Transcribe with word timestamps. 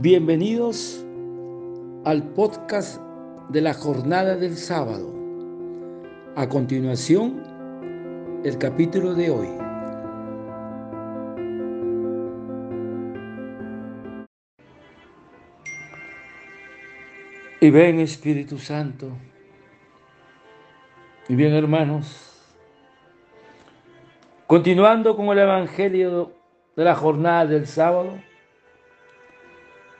Bienvenidos 0.00 1.04
al 2.04 2.22
podcast 2.22 3.00
de 3.48 3.60
la 3.60 3.74
jornada 3.74 4.36
del 4.36 4.56
sábado. 4.56 5.12
A 6.36 6.48
continuación, 6.48 7.42
el 8.44 8.58
capítulo 8.58 9.14
de 9.14 9.30
hoy. 9.30 9.48
Y 17.60 17.70
ven 17.70 17.98
Espíritu 17.98 18.56
Santo. 18.58 19.08
Y 21.28 21.34
bien 21.34 21.54
hermanos, 21.54 22.40
continuando 24.46 25.16
con 25.16 25.26
el 25.30 25.40
Evangelio 25.40 26.30
de 26.76 26.84
la 26.84 26.94
jornada 26.94 27.46
del 27.46 27.66
sábado 27.66 28.28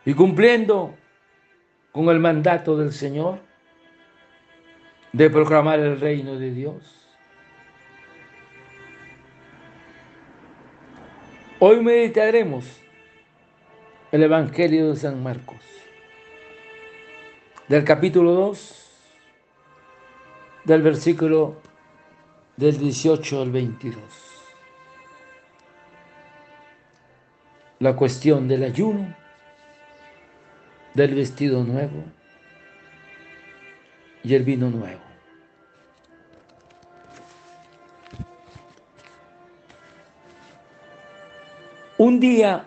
y 0.08 0.14
cumpliendo 0.14 0.94
con 1.92 2.08
el 2.08 2.18
mandato 2.18 2.78
del 2.78 2.94
Señor 2.94 3.40
de 5.12 5.28
proclamar 5.28 5.80
el 5.80 6.00
reino 6.00 6.38
de 6.38 6.50
Dios. 6.50 7.18
Hoy 11.58 11.82
meditaremos 11.82 12.64
el 14.10 14.22
Evangelio 14.22 14.88
de 14.88 14.96
San 14.96 15.22
Marcos, 15.22 15.60
del 17.68 17.84
capítulo 17.84 18.32
2, 18.32 18.90
del 20.64 20.80
versículo 20.80 21.60
del 22.56 22.78
18 22.78 23.42
al 23.42 23.50
22. 23.50 24.02
La 27.80 27.95
cuestión 27.95 28.48
del 28.48 28.64
ayuno, 28.64 29.14
del 30.99 31.15
vestido 31.15 31.63
nuevo 31.63 32.02
y 34.24 34.35
el 34.35 34.43
vino 34.43 34.68
nuevo. 34.68 35.01
Un 41.96 42.18
día 42.18 42.66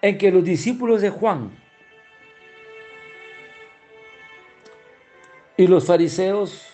en 0.00 0.16
que 0.16 0.30
los 0.30 0.44
discípulos 0.44 1.02
de 1.02 1.10
Juan 1.10 1.50
y 5.58 5.66
los 5.66 5.86
fariseos 5.86 6.66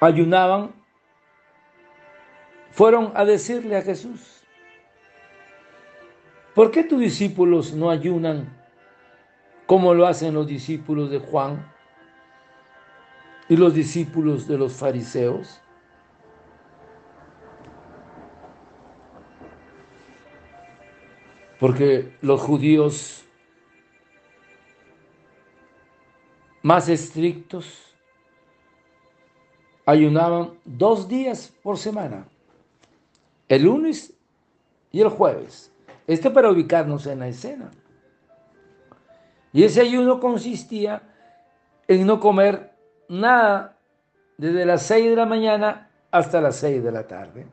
ayunaban, 0.00 0.72
fueron 2.72 3.12
a 3.14 3.24
decirle 3.24 3.76
a 3.76 3.82
Jesús, 3.82 4.42
¿por 6.54 6.70
qué 6.70 6.82
tus 6.82 7.00
discípulos 7.00 7.72
no 7.72 7.90
ayunan 7.90 8.55
como 9.66 9.94
lo 9.94 10.06
hacen 10.06 10.34
los 10.34 10.46
discípulos 10.46 11.10
de 11.10 11.18
Juan 11.18 11.70
y 13.48 13.56
los 13.56 13.74
discípulos 13.74 14.46
de 14.46 14.58
los 14.58 14.72
fariseos? 14.72 15.60
Porque 21.58 22.16
los 22.20 22.40
judíos 22.40 23.24
más 26.62 26.88
estrictos 26.88 27.94
ayunaban 29.86 30.58
dos 30.64 31.08
días 31.08 31.54
por 31.62 31.78
semana, 31.78 32.26
el 33.48 33.62
lunes 33.62 34.12
y 34.90 35.00
el 35.00 35.08
jueves. 35.08 35.72
Esto 36.06 36.32
para 36.32 36.50
ubicarnos 36.50 37.06
en 37.06 37.20
la 37.20 37.28
escena. 37.28 37.70
Y 39.56 39.64
ese 39.64 39.80
ayuno 39.80 40.20
consistía 40.20 41.00
en 41.88 42.06
no 42.06 42.20
comer 42.20 42.74
nada 43.08 43.78
desde 44.36 44.66
las 44.66 44.82
seis 44.82 45.08
de 45.08 45.16
la 45.16 45.24
mañana 45.24 45.88
hasta 46.10 46.42
las 46.42 46.56
seis 46.56 46.84
de 46.84 46.92
la 46.92 47.06
tarde. 47.06 47.46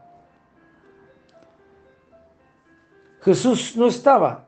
Jesús 3.22 3.78
no 3.78 3.88
estaba 3.88 4.48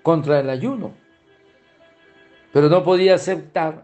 contra 0.00 0.38
el 0.38 0.48
ayuno, 0.50 0.92
pero 2.52 2.68
no 2.68 2.84
podía 2.84 3.16
aceptar 3.16 3.82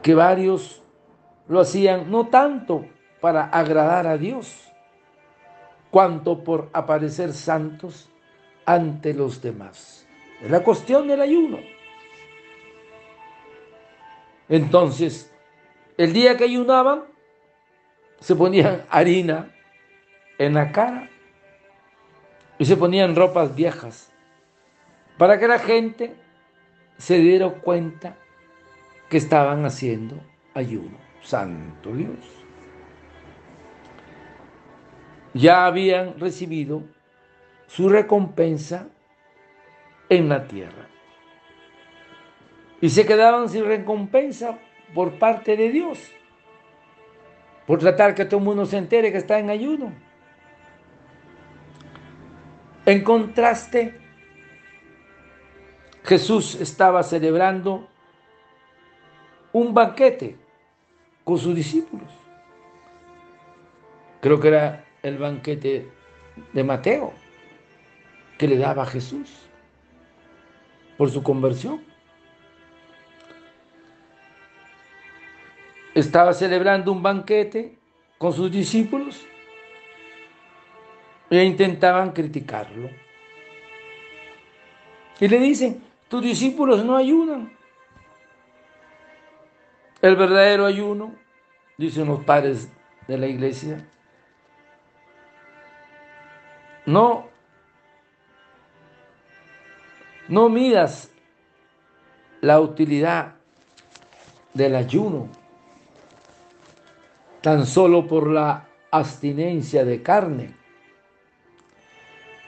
que 0.00 0.14
varios 0.14 0.82
lo 1.48 1.60
hacían 1.60 2.10
no 2.10 2.28
tanto 2.28 2.86
para 3.20 3.44
agradar 3.44 4.06
a 4.06 4.16
Dios, 4.16 4.72
cuanto 5.90 6.42
por 6.42 6.70
aparecer 6.72 7.34
santos 7.34 8.08
ante 8.64 9.12
los 9.12 9.42
demás. 9.42 9.99
Es 10.42 10.50
la 10.50 10.62
cuestión 10.62 11.06
del 11.08 11.20
ayuno. 11.20 11.58
Entonces, 14.48 15.32
el 15.96 16.12
día 16.12 16.36
que 16.36 16.44
ayunaban, 16.44 17.04
se 18.20 18.34
ponían 18.34 18.84
harina 18.90 19.54
en 20.38 20.54
la 20.54 20.72
cara 20.72 21.08
y 22.58 22.64
se 22.64 22.76
ponían 22.76 23.16
ropas 23.16 23.54
viejas 23.54 24.12
para 25.16 25.38
que 25.38 25.48
la 25.48 25.58
gente 25.58 26.14
se 26.98 27.18
diera 27.18 27.48
cuenta 27.48 28.16
que 29.08 29.16
estaban 29.16 29.64
haciendo 29.64 30.16
ayuno. 30.54 30.98
Santo 31.22 31.92
Dios. 31.92 32.18
Ya 35.34 35.66
habían 35.66 36.18
recibido 36.18 36.82
su 37.66 37.88
recompensa 37.88 38.88
en 40.10 40.28
la 40.28 40.46
tierra. 40.46 40.88
Y 42.82 42.90
se 42.90 43.06
quedaban 43.06 43.48
sin 43.48 43.64
recompensa 43.64 44.58
por 44.92 45.18
parte 45.18 45.56
de 45.56 45.70
Dios, 45.70 46.10
por 47.66 47.78
tratar 47.78 48.14
que 48.14 48.24
todo 48.24 48.38
el 48.38 48.44
mundo 48.44 48.66
se 48.66 48.76
entere 48.76 49.12
que 49.12 49.18
está 49.18 49.38
en 49.38 49.48
ayuno. 49.48 49.92
En 52.84 53.04
contraste, 53.04 53.98
Jesús 56.02 56.56
estaba 56.56 57.02
celebrando 57.02 57.88
un 59.52 59.72
banquete 59.72 60.36
con 61.22 61.38
sus 61.38 61.54
discípulos. 61.54 62.08
Creo 64.20 64.40
que 64.40 64.48
era 64.48 64.84
el 65.02 65.18
banquete 65.18 65.88
de 66.52 66.64
Mateo 66.64 67.12
que 68.38 68.48
le 68.48 68.56
daba 68.56 68.82
a 68.82 68.86
Jesús 68.86 69.49
por 71.00 71.10
su 71.10 71.22
conversión. 71.22 71.80
Estaba 75.94 76.34
celebrando 76.34 76.92
un 76.92 77.02
banquete 77.02 77.78
con 78.18 78.34
sus 78.34 78.52
discípulos 78.52 79.26
e 81.30 81.42
intentaban 81.42 82.12
criticarlo. 82.12 82.90
Y 85.18 85.26
le 85.26 85.38
dicen, 85.38 85.82
tus 86.08 86.20
discípulos 86.20 86.84
no 86.84 86.98
ayudan. 86.98 87.50
El 90.02 90.16
verdadero 90.16 90.66
ayuno, 90.66 91.14
dicen 91.78 92.08
los 92.08 92.22
padres 92.24 92.70
de 93.08 93.16
la 93.16 93.26
iglesia, 93.26 93.88
no, 96.84 97.29
no 100.30 100.48
midas 100.48 101.10
la 102.40 102.60
utilidad 102.60 103.34
del 104.54 104.76
ayuno 104.76 105.28
tan 107.40 107.66
solo 107.66 108.06
por 108.06 108.28
la 108.28 108.68
abstinencia 108.92 109.84
de 109.84 110.02
carne. 110.02 110.54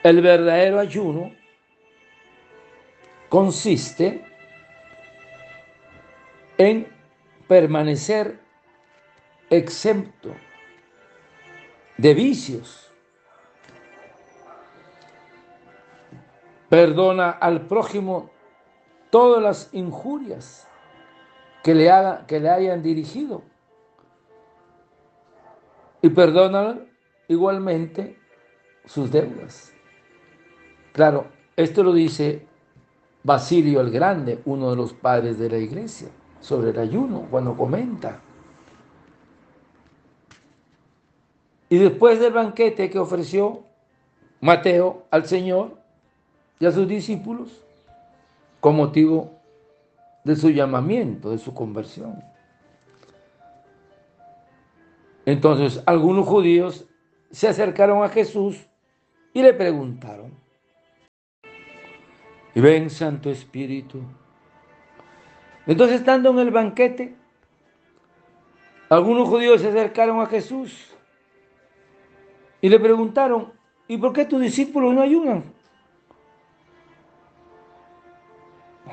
El 0.01 0.21
verdadero 0.21 0.79
ayuno 0.79 1.31
consiste 3.27 4.25
en 6.57 6.87
permanecer 7.47 8.39
exento 9.49 10.33
de 11.97 12.13
vicios. 12.13 12.92
Perdona 16.73 17.29
al 17.29 17.67
prójimo 17.67 18.31
todas 19.11 19.43
las 19.43 19.69
injurias 19.75 20.67
que 21.63 21.75
le, 21.75 21.91
haga, 21.91 22.25
que 22.25 22.39
le 22.39 22.49
hayan 22.49 22.81
dirigido. 22.81 23.43
Y 26.01 26.09
perdona 26.09 26.79
igualmente 27.27 28.17
sus 28.85 29.11
deudas. 29.11 29.71
Claro, 30.93 31.27
esto 31.55 31.83
lo 31.83 31.93
dice 31.93 32.47
Basilio 33.21 33.79
el 33.79 33.91
Grande, 33.91 34.41
uno 34.45 34.71
de 34.71 34.75
los 34.75 34.93
padres 34.93 35.37
de 35.37 35.51
la 35.51 35.59
iglesia 35.59 36.07
sobre 36.39 36.71
el 36.71 36.79
ayuno, 36.79 37.27
cuando 37.29 37.55
comenta. 37.55 38.19
Y 41.69 41.77
después 41.77 42.19
del 42.19 42.33
banquete 42.33 42.89
que 42.89 42.97
ofreció 42.97 43.61
Mateo 44.41 45.05
al 45.11 45.27
Señor, 45.27 45.82
y 46.59 46.65
a 46.65 46.71
sus 46.71 46.87
discípulos 46.87 47.63
con 48.59 48.75
motivo 48.75 49.41
de 50.23 50.35
su 50.35 50.49
llamamiento, 50.49 51.31
de 51.31 51.37
su 51.37 51.53
conversión. 51.53 52.23
Entonces 55.25 55.81
algunos 55.85 56.27
judíos 56.27 56.85
se 57.31 57.47
acercaron 57.47 58.03
a 58.03 58.09
Jesús 58.09 58.65
y 59.33 59.41
le 59.41 59.53
preguntaron, 59.53 60.31
y 62.55 62.61
ven 62.61 62.89
Santo 62.89 63.29
Espíritu. 63.29 64.01
Entonces 65.65 66.01
estando 66.01 66.29
en 66.31 66.39
el 66.39 66.51
banquete, 66.51 67.15
algunos 68.89 69.27
judíos 69.27 69.61
se 69.61 69.69
acercaron 69.69 70.21
a 70.21 70.27
Jesús 70.27 70.93
y 72.61 72.69
le 72.69 72.79
preguntaron, 72.79 73.51
¿y 73.87 73.97
por 73.97 74.13
qué 74.13 74.25
tus 74.25 74.41
discípulos 74.41 74.93
no 74.93 75.01
ayunan? 75.01 75.43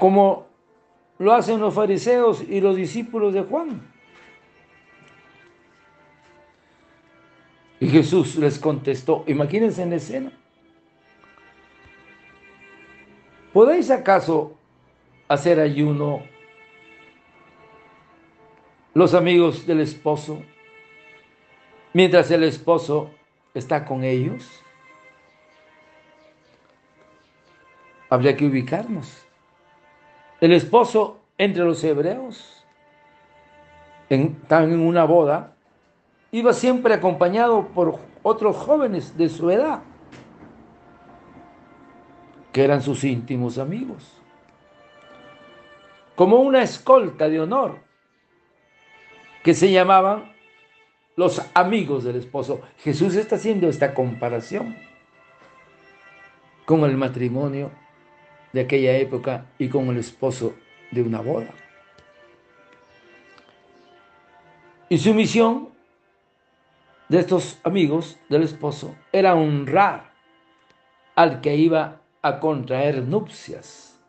Como 0.01 0.47
lo 1.19 1.35
hacen 1.35 1.61
los 1.61 1.75
fariseos 1.75 2.43
y 2.49 2.63
los 2.63 2.75
discípulos 2.75 3.35
de 3.35 3.43
Juan. 3.43 3.83
Y 7.79 7.89
Jesús 7.89 8.37
les 8.37 8.59
contestó, 8.59 9.25
imagínense 9.27 9.83
en 9.83 9.91
la 9.91 9.97
escena. 9.97 10.33
¿Podéis 13.53 13.91
acaso 13.91 14.57
hacer 15.29 15.61
ayuno 15.61 16.23
los 18.95 19.13
amigos 19.13 19.67
del 19.67 19.81
esposo 19.81 20.43
mientras 21.93 22.31
el 22.31 22.45
esposo 22.45 23.11
está 23.53 23.85
con 23.85 24.05
ellos? 24.05 24.49
Habría 28.09 28.35
que 28.35 28.47
ubicarnos. 28.47 29.30
El 30.41 30.53
esposo 30.53 31.21
entre 31.37 31.65
los 31.65 31.85
hebreos 31.85 32.65
están 34.09 34.73
en 34.73 34.81
una 34.81 35.05
boda 35.05 35.55
iba 36.33 36.53
siempre 36.53 36.95
acompañado 36.95 37.69
por 37.69 37.99
otros 38.23 38.57
jóvenes 38.57 39.17
de 39.17 39.29
su 39.29 39.51
edad, 39.51 39.83
que 42.53 42.65
eran 42.65 42.83
sus 42.83 43.05
íntimos 43.05 43.59
amigos, 43.59 44.17
como 46.15 46.37
una 46.37 46.63
escolta 46.63 47.29
de 47.29 47.41
honor, 47.41 47.79
que 49.43 49.55
se 49.55 49.71
llamaban 49.71 50.33
los 51.17 51.43
amigos 51.55 52.05
del 52.05 52.17
esposo. 52.17 52.61
Jesús 52.79 53.15
está 53.15 53.37
haciendo 53.37 53.69
esta 53.69 53.95
comparación 53.95 54.77
con 56.65 56.85
el 56.85 56.97
matrimonio 56.97 57.71
de 58.53 58.63
aquella 58.63 58.97
época 58.97 59.47
y 59.59 59.69
con 59.69 59.89
el 59.89 59.99
esposo 59.99 60.55
de 60.91 61.03
una 61.03 61.21
boda. 61.21 61.53
Y 64.89 64.99
su 64.99 65.15
misión 65.15 65.69
de 67.09 67.21
estos 67.21 67.59
amigos 67.63 68.19
del 68.29 68.43
esposo 68.43 68.95
era 69.13 69.35
honrar 69.35 70.13
al 71.15 71.41
que 71.41 71.55
iba 71.57 72.01
a 72.23 72.41
contraer 72.41 73.03
nupcias, 73.03 74.01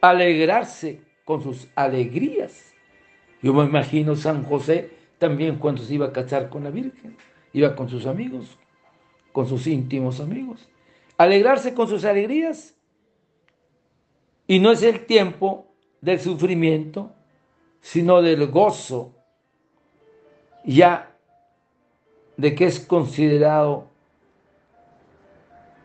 alegrarse 0.00 1.02
con 1.24 1.42
sus 1.42 1.68
alegrías. 1.74 2.74
Yo 3.42 3.52
me 3.54 3.64
imagino 3.64 4.14
San 4.14 4.44
José 4.44 4.90
también 5.18 5.56
cuando 5.56 5.82
se 5.82 5.94
iba 5.94 6.06
a 6.06 6.12
casar 6.12 6.48
con 6.48 6.64
la 6.64 6.70
Virgen, 6.70 7.16
iba 7.52 7.74
con 7.74 7.88
sus 7.88 8.06
amigos, 8.06 8.58
con 9.32 9.46
sus 9.46 9.66
íntimos 9.66 10.20
amigos, 10.20 10.68
alegrarse 11.18 11.74
con 11.74 11.88
sus 11.88 12.04
alegrías. 12.04 12.74
Y 14.46 14.58
no 14.60 14.70
es 14.72 14.82
el 14.82 15.06
tiempo 15.06 15.66
del 16.00 16.20
sufrimiento, 16.20 17.12
sino 17.80 18.22
del 18.22 18.46
gozo 18.48 19.12
ya 20.64 21.16
de 22.36 22.54
que 22.54 22.66
es 22.66 22.80
considerado 22.80 23.88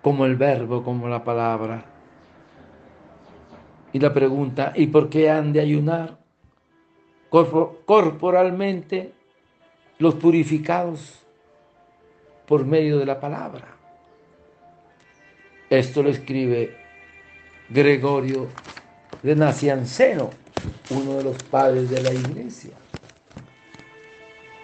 como 0.01 0.25
el 0.25 0.35
verbo, 0.35 0.83
como 0.83 1.07
la 1.07 1.23
palabra. 1.23 1.85
Y 3.93 3.99
la 3.99 4.13
pregunta, 4.13 4.73
¿y 4.75 4.87
por 4.87 5.09
qué 5.09 5.29
han 5.29 5.53
de 5.53 5.61
ayunar? 5.61 6.17
Corporalmente 7.29 9.13
los 9.99 10.15
purificados 10.15 11.25
por 12.47 12.65
medio 12.65 12.97
de 12.97 13.05
la 13.05 13.19
palabra. 13.19 13.77
Esto 15.71 16.03
lo 16.03 16.09
escribe 16.09 16.75
Gregorio 17.69 18.49
de 19.23 19.37
Nacianceno, 19.37 20.29
uno 20.89 21.13
de 21.13 21.23
los 21.23 21.41
padres 21.43 21.89
de 21.89 22.01
la 22.01 22.13
iglesia. 22.13 22.73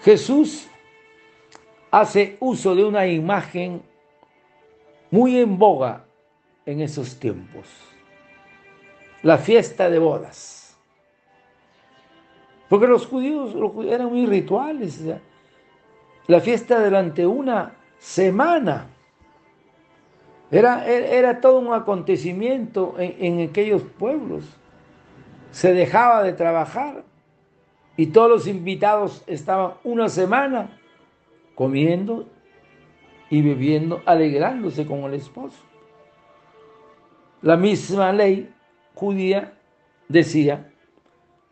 Jesús 0.04 0.68
hace 1.92 2.36
uso 2.42 2.76
de 2.76 2.84
una 2.84 3.08
imagen 3.08 3.82
muy 5.10 5.40
en 5.40 5.58
boga 5.58 6.04
en 6.66 6.82
esos 6.82 7.18
tiempos, 7.18 7.70
la 9.24 9.38
fiesta 9.38 9.90
de 9.90 10.00
bodas. 10.00 10.78
Porque 12.68 12.86
los 12.86 13.06
judíos, 13.06 13.56
eran 13.86 14.10
muy 14.10 14.26
rituales. 14.26 15.00
La 16.28 16.42
fiesta 16.42 16.84
durante 16.84 17.26
una 17.26 17.78
semana. 17.98 18.88
Era, 20.50 20.88
era, 20.88 21.42
todo 21.42 21.60
un 21.60 21.74
acontecimiento 21.74 22.96
en, 22.98 23.40
en 23.42 23.50
aquellos 23.50 23.82
pueblos. 23.82 24.46
Se 25.52 25.74
dejaba 25.74 26.24
de 26.24 26.34
trabajar 26.34 27.04
y 27.98 28.08
todos 28.08 28.30
los 28.30 28.48
invitados 28.48 29.24
estaban 29.28 29.74
una 29.84 30.08
semana 30.08 30.80
comiendo 31.56 32.28
y 33.30 33.42
bebiendo, 33.42 34.02
alegrándose 34.06 34.86
con 34.86 35.04
el 35.04 35.16
esposo. 35.16 35.58
La 37.42 37.58
misma 37.58 38.14
ley 38.14 38.54
judía 38.96 39.54
decía, 40.08 40.72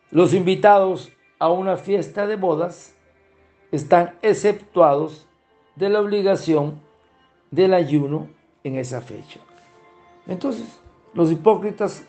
los 0.09 0.33
invitados 0.33 1.11
a 1.37 1.49
una 1.49 1.75
fiesta 1.75 2.27
de 2.27 2.37
bodas 2.37 2.95
están 3.71 4.15
exceptuados 4.21 5.27
de 5.75 5.89
la 5.89 5.99
obligación 5.99 6.79
del 7.51 7.73
ayuno 7.73 8.29
en 8.65 8.79
esa 8.79 8.99
fecha. 8.99 9.39
Entonces, 10.27 10.81
los 11.13 11.31
hipócritas 11.31 12.03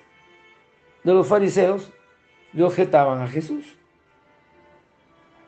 de 1.05 1.13
los 1.13 1.29
fariseos 1.29 1.93
le 2.55 2.65
objetaban 2.65 3.21
a 3.21 3.29
Jesús. 3.29 3.77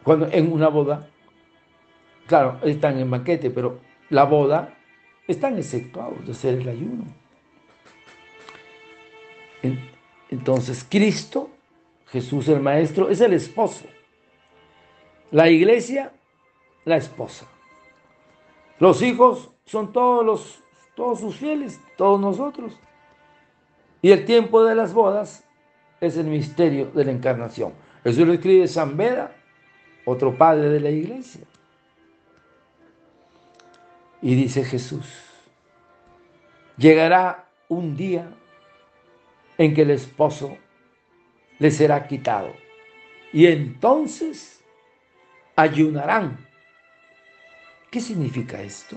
Cuando 0.05 0.29
en 0.31 0.53
una 0.53 0.69
boda, 0.69 1.09
claro, 2.27 2.61
están 2.63 2.99
en 2.99 3.11
banquete, 3.11 3.51
pero 3.51 3.81
la 4.11 4.25
boda 4.25 4.75
están 5.27 5.57
exceptuados 5.57 6.25
de 6.27 6.33
hacer 6.33 6.61
el 6.61 6.69
ayuno. 6.69 7.05
Entonces, 10.29 10.87
Cristo, 10.89 11.51
Jesús 12.09 12.49
el 12.49 12.61
Maestro, 12.61 13.09
es 13.09 13.23
el 13.23 13.33
esposo. 13.33 13.87
La 15.31 15.49
iglesia, 15.49 16.13
la 16.85 16.99
esposa. 16.99 17.47
Los 18.79 19.01
hijos 19.01 19.51
son 19.65 19.93
todos, 19.93 20.25
los, 20.25 20.63
todos 20.99 21.21
sus 21.21 21.37
fieles, 21.37 21.81
todos 21.97 22.21
nosotros. 22.21 22.77
Y 24.03 24.11
el 24.11 24.25
tiempo 24.25 24.65
de 24.65 24.75
las 24.75 24.93
bodas 24.93 25.45
es 26.01 26.17
el 26.17 26.27
misterio 26.27 26.87
de 26.87 27.05
la 27.05 27.13
encarnación. 27.13 27.73
Eso 28.03 28.25
lo 28.25 28.33
escribe 28.33 28.67
San 28.67 28.97
Beda 28.97 29.33
otro 30.05 30.37
padre 30.37 30.71
de 30.71 30.81
la 30.81 30.91
iglesia. 30.91 31.43
Y 34.21 34.35
dice 34.35 34.65
Jesús, 34.65 35.07
llegará 36.77 37.49
un 37.69 37.97
día 37.97 38.29
en 39.57 39.75
que 39.75 39.83
el 39.83 39.93
esposo 39.93 40.59
le 41.61 41.71
será 41.71 42.09
quitado. 42.09 42.53
Y 43.33 43.47
entonces 43.47 44.65
ayunarán. 45.55 46.45
¿Qué 47.89 48.01
significa 48.01 48.61
esto? 48.61 48.97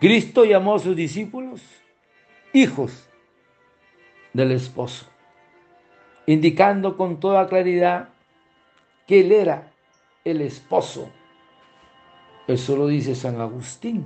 Cristo 0.00 0.44
llamó 0.44 0.76
a 0.76 0.78
sus 0.78 0.94
discípulos 0.94 1.62
hijos 2.52 3.08
del 4.32 4.52
esposo 4.52 5.08
indicando 6.28 6.98
con 6.98 7.20
toda 7.20 7.48
claridad 7.48 8.10
que 9.06 9.20
él 9.20 9.32
era 9.32 9.72
el 10.24 10.42
esposo. 10.42 11.10
Eso 12.46 12.76
lo 12.76 12.86
dice 12.86 13.14
San 13.14 13.40
Agustín. 13.40 14.04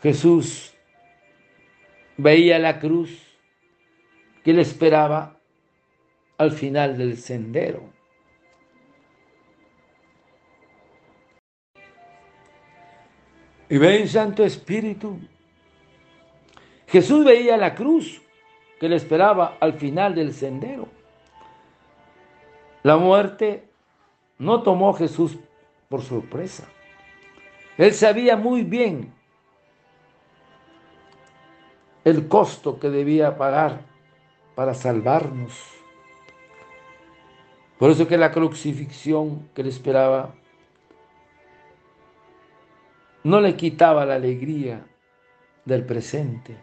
Jesús 0.00 0.74
veía 2.16 2.60
la 2.60 2.78
cruz 2.78 3.20
que 4.44 4.52
le 4.52 4.62
esperaba 4.62 5.40
al 6.36 6.52
final 6.52 6.96
del 6.96 7.18
sendero. 7.18 7.82
Y 13.70 13.78
ven, 13.78 14.08
Santo 14.08 14.44
Espíritu. 14.44 15.18
Jesús 16.86 17.24
veía 17.24 17.56
la 17.56 17.74
cruz 17.74 18.22
que 18.80 18.88
le 18.88 18.96
esperaba 18.96 19.58
al 19.60 19.74
final 19.74 20.14
del 20.14 20.32
sendero. 20.32 20.88
La 22.82 22.96
muerte 22.96 23.68
no 24.38 24.62
tomó 24.62 24.90
a 24.90 24.96
Jesús 24.96 25.38
por 25.88 26.02
sorpresa. 26.02 26.66
Él 27.76 27.92
sabía 27.92 28.36
muy 28.36 28.62
bien 28.62 29.12
el 32.04 32.26
costo 32.26 32.78
que 32.80 32.88
debía 32.88 33.36
pagar 33.36 33.82
para 34.54 34.74
salvarnos. 34.74 35.52
Por 37.78 37.90
eso 37.90 38.08
que 38.08 38.16
la 38.16 38.32
crucifixión 38.32 39.48
que 39.54 39.62
le 39.62 39.68
esperaba 39.68 40.34
no 43.24 43.40
le 43.40 43.56
quitaba 43.56 44.06
la 44.06 44.14
alegría 44.14 44.86
del 45.64 45.84
presente. 45.84 46.56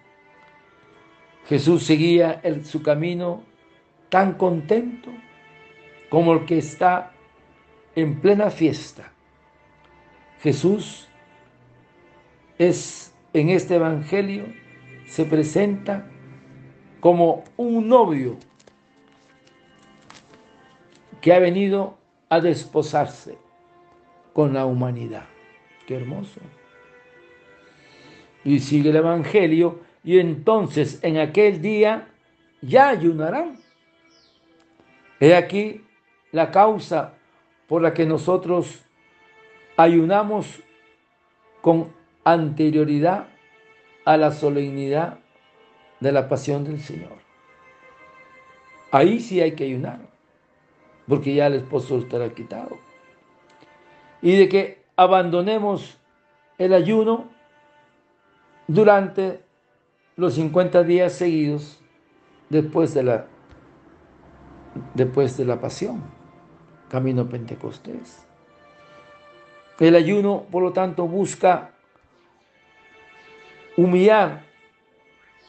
Jesús 1.48 1.84
seguía 1.84 2.42
su 2.64 2.82
camino 2.82 3.44
tan 4.10 4.34
contento 4.34 5.12
como 6.10 6.34
el 6.34 6.46
que 6.46 6.58
está 6.58 7.12
en 7.96 8.20
plena 8.20 8.50
fiesta. 8.50 9.12
Jesús 10.42 11.08
es 12.58 13.14
en 13.34 13.50
este 13.50 13.76
Evangelio, 13.76 14.46
se 15.06 15.26
presenta 15.26 16.08
como 17.00 17.44
un 17.58 17.88
novio 17.88 18.38
que 21.22 21.34
ha 21.34 21.40
venido 21.40 21.98
a 22.30 22.40
desposarse 22.40 23.38
con 24.34 24.54
la 24.54 24.66
humanidad. 24.66 25.35
Qué 25.86 25.96
hermoso. 25.96 26.39
Y 28.44 28.60
sigue 28.60 28.89
el 28.89 28.96
Evangelio 28.96 29.82
y 30.04 30.20
entonces 30.20 31.00
en 31.04 31.18
aquel 31.18 31.62
día 31.62 32.08
ya 32.62 32.89
ayunarán. 32.89 33.58
He 35.20 35.36
aquí 35.36 35.84
la 36.32 36.51
causa 36.51 37.13
por 37.68 37.82
la 37.82 37.94
que 37.94 38.06
nosotros 38.06 38.84
ayunamos 39.77 40.62
con 41.62 41.94
anterioridad 42.24 43.27
a 44.06 44.18
la 44.18 44.32
solemnidad 44.32 45.20
de 46.00 46.12
la 46.12 46.30
pasión 46.30 46.63
del 46.63 46.80
Señor. 46.80 47.18
Ahí 48.92 49.20
sí 49.20 49.42
hay 49.42 49.54
que 49.54 49.65
ayunar, 49.65 50.00
porque 51.08 51.34
ya 51.34 51.48
el 51.48 51.56
esposo 51.56 51.98
estará 51.98 52.30
quitado. 52.30 52.77
Y 54.22 54.36
de 54.38 54.48
que 54.48 54.85
abandonemos 54.96 55.98
el 56.58 56.74
ayuno 56.74 57.30
durante 58.68 59.44
los 60.16 60.36
50 60.36 60.84
días 60.84 61.14
seguidos 61.14 61.80
después 62.50 62.94
de 62.94 63.04
la, 63.04 63.28
después 64.94 65.36
de 65.38 65.46
la 65.46 65.60
pasión, 65.60 66.04
camino 66.90 67.28
Pentecostés. 67.28 68.25
El 69.80 69.96
ayuno, 69.96 70.46
por 70.50 70.64
lo 70.64 70.72
tanto, 70.72 71.06
busca 71.06 71.72
humillar 73.75 74.44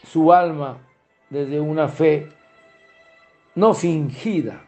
su 0.02 0.32
alma 0.32 0.78
desde 1.30 1.60
una 1.60 1.88
fe 1.88 2.28
no 3.54 3.72
fingida 3.72 4.62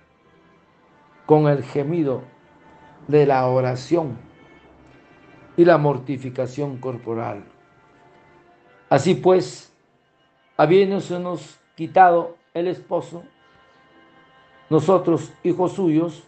con 1.26 1.49
el 1.49 1.64
gemido 1.64 2.23
de 3.08 3.26
la 3.26 3.47
oración 3.47 4.27
y 5.58 5.64
la 5.64 5.76
mortificación 5.76 6.78
corporal. 6.78 7.42
Así 8.88 9.14
pues, 9.16 9.72
habiéndonos 10.56 11.58
quitado 11.74 12.36
el 12.54 12.68
esposo, 12.68 13.24
nosotros, 14.70 15.32
hijos 15.42 15.72
suyos, 15.72 16.22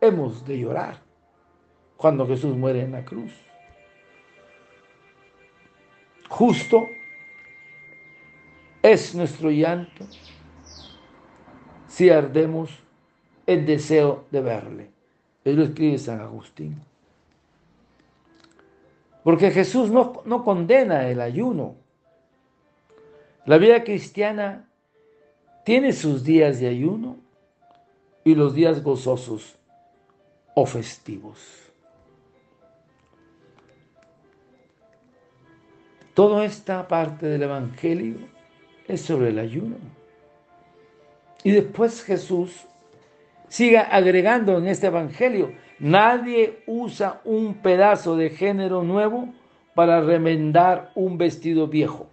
hemos 0.00 0.44
de 0.44 0.58
llorar 0.58 1.00
cuando 1.96 2.26
Jesús 2.26 2.56
muere 2.56 2.82
en 2.82 2.90
la 2.90 3.04
cruz. 3.04 3.32
Justo 6.28 6.88
es 8.82 9.14
nuestro 9.14 9.50
llanto 9.52 10.06
si 11.86 12.10
ardemos 12.10 12.70
el 13.46 13.64
deseo 13.64 14.24
de 14.32 14.40
verle. 14.40 14.90
Él 15.44 15.62
escribe 15.62 15.98
San 15.98 16.20
Agustín. 16.20 16.82
Porque 19.26 19.50
Jesús 19.50 19.90
no, 19.90 20.22
no 20.24 20.44
condena 20.44 21.08
el 21.08 21.20
ayuno. 21.20 21.74
La 23.44 23.58
vida 23.58 23.82
cristiana 23.82 24.68
tiene 25.64 25.92
sus 25.92 26.22
días 26.22 26.60
de 26.60 26.68
ayuno 26.68 27.16
y 28.22 28.36
los 28.36 28.54
días 28.54 28.84
gozosos 28.84 29.56
o 30.54 30.64
festivos. 30.64 31.40
Toda 36.14 36.44
esta 36.44 36.86
parte 36.86 37.26
del 37.26 37.42
Evangelio 37.42 38.18
es 38.86 39.00
sobre 39.00 39.30
el 39.30 39.40
ayuno. 39.40 39.74
Y 41.42 41.50
después 41.50 42.04
Jesús 42.04 42.64
siga 43.48 43.82
agregando 43.82 44.56
en 44.58 44.68
este 44.68 44.86
Evangelio, 44.86 45.52
nadie 45.78 46.62
usa 46.66 47.20
un 47.24 47.54
pedazo 47.54 48.16
de 48.16 48.30
género 48.30 48.82
nuevo 48.82 49.28
para 49.74 50.00
remendar 50.00 50.90
un 50.94 51.18
vestido 51.18 51.68
viejo, 51.68 52.08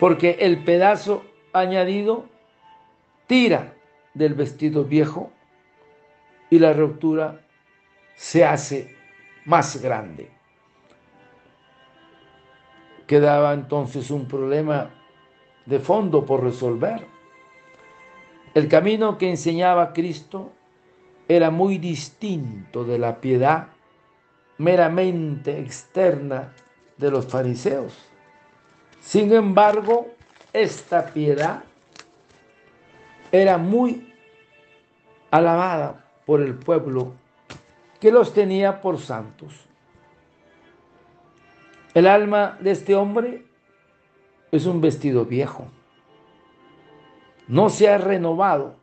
porque 0.00 0.38
el 0.40 0.64
pedazo 0.64 1.24
añadido 1.52 2.24
tira 3.26 3.74
del 4.14 4.34
vestido 4.34 4.84
viejo 4.84 5.30
y 6.50 6.58
la 6.58 6.72
ruptura 6.72 7.40
se 8.14 8.44
hace 8.44 8.96
más 9.44 9.82
grande 9.82 10.34
quedaba 13.06 13.52
entonces 13.52 14.10
un 14.10 14.26
problema 14.26 14.90
de 15.66 15.78
fondo 15.78 16.24
por 16.24 16.42
resolver. 16.42 17.06
El 18.54 18.68
camino 18.68 19.18
que 19.18 19.30
enseñaba 19.30 19.92
Cristo 19.92 20.52
era 21.28 21.50
muy 21.50 21.78
distinto 21.78 22.84
de 22.84 22.98
la 22.98 23.20
piedad 23.20 23.68
meramente 24.58 25.58
externa 25.58 26.52
de 26.96 27.10
los 27.10 27.26
fariseos. 27.26 27.94
Sin 29.00 29.32
embargo, 29.32 30.08
esta 30.52 31.06
piedad 31.06 31.64
era 33.32 33.58
muy 33.58 34.12
alabada 35.30 36.04
por 36.24 36.40
el 36.40 36.54
pueblo 36.54 37.14
que 38.00 38.12
los 38.12 38.32
tenía 38.32 38.80
por 38.80 38.98
santos. 38.98 39.66
El 41.94 42.06
alma 42.06 42.56
de 42.60 42.70
este 42.70 42.94
hombre 42.94 43.44
es 44.52 44.66
un 44.66 44.80
vestido 44.80 45.24
viejo. 45.24 45.66
No 47.48 47.68
se 47.68 47.88
ha 47.88 47.98
renovado 47.98 48.76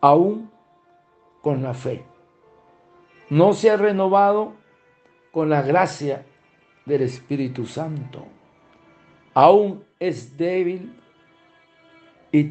aún 0.00 0.50
con 1.44 1.62
la 1.62 1.74
fe. 1.74 2.02
No 3.28 3.52
se 3.52 3.70
ha 3.70 3.76
renovado 3.76 4.54
con 5.30 5.50
la 5.50 5.60
gracia 5.60 6.24
del 6.86 7.02
Espíritu 7.02 7.66
Santo. 7.66 8.26
Aún 9.34 9.84
es 10.00 10.38
débil 10.38 10.98
y, 12.32 12.50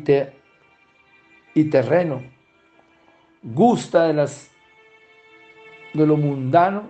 y 1.55 1.63
terreno. 1.71 2.21
Gusta 3.41 4.05
de, 4.05 4.13
las, 4.13 4.51
de 5.95 6.05
lo 6.05 6.15
mundano 6.15 6.83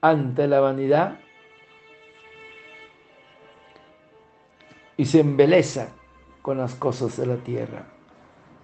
ante 0.00 0.48
la 0.48 0.60
vanidad 0.60 1.18
y 4.96 5.04
se 5.04 5.20
embeleza 5.20 5.90
con 6.40 6.56
las 6.56 6.74
cosas 6.76 7.14
de 7.18 7.26
la 7.26 7.36
tierra. 7.36 7.84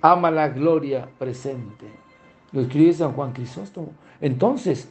Ama 0.01 0.31
la 0.31 0.49
gloria 0.49 1.07
presente. 1.19 2.12
Lo 2.53 2.61
escribe 2.61 2.93
San 2.93 3.13
Juan 3.13 3.33
Crisóstomo. 3.33 3.93
Entonces, 4.21 4.91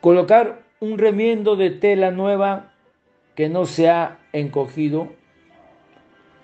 colocar 0.00 0.62
un 0.80 0.98
remiendo 0.98 1.56
de 1.56 1.70
tela 1.70 2.10
nueva 2.10 2.72
que 3.34 3.48
no 3.48 3.64
se 3.66 3.90
ha 3.90 4.18
encogido 4.32 5.08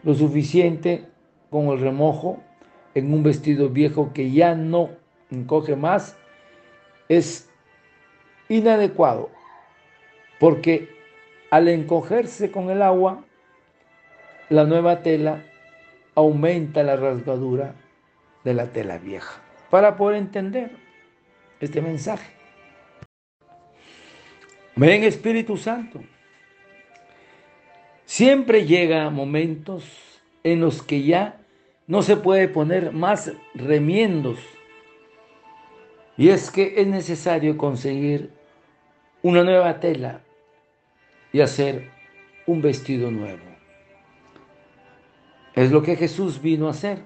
lo 0.03 0.15
suficiente 0.15 1.07
con 1.51 1.67
el 1.69 1.81
remojo 1.81 2.43
en 2.95 3.13
un 3.13 3.23
vestido 3.23 3.69
viejo 3.69 4.13
que 4.13 4.31
ya 4.33 4.55
no 4.55 4.91
encoge 5.31 5.77
más 5.77 6.17
es 7.09 7.49
inadecuado 8.49 9.31
porque 10.39 10.89
al 11.51 11.69
encogerse 11.69 12.51
con 12.51 12.71
el 12.71 12.83
agua 12.83 13.25
la 14.49 14.65
nueva 14.65 15.03
tela 15.03 15.45
aumenta 16.15 16.83
la 16.83 16.97
rasgadura 16.97 17.75
de 18.43 18.55
la 18.55 18.67
tela 18.73 18.99
vieja. 18.99 19.50
Para 19.71 19.97
poder 19.97 20.19
entender 20.19 20.71
este 21.61 21.81
mensaje. 21.81 22.33
Ven 24.75 25.05
Espíritu 25.05 25.57
Santo. 25.57 26.01
Siempre 28.05 28.67
llega 28.67 29.09
momentos 29.11 30.21
en 30.43 30.61
los 30.61 30.83
que 30.83 31.05
ya 31.05 31.41
no 31.87 32.03
se 32.03 32.17
puede 32.17 32.49
poner 32.49 32.93
más 32.93 33.33
remiendos. 33.55 34.39
Y 36.17 36.31
es 36.31 36.51
que 36.51 36.75
es 36.81 36.87
necesario 36.87 37.57
conseguir 37.57 38.31
una 39.23 39.45
nueva 39.45 39.79
tela 39.79 40.23
y 41.33 41.41
hacer 41.41 41.91
un 42.47 42.61
vestido 42.61 43.11
nuevo. 43.11 43.45
Es 45.55 45.71
lo 45.71 45.83
que 45.83 45.97
Jesús 45.97 46.43
vino 46.43 46.67
a 46.67 46.71
hacer 46.71 46.99